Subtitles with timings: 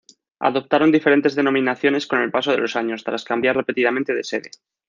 [0.39, 4.49] Adoptaron diferentes denominaciones con el paso de los años, tras cambiar repetidamente de sede.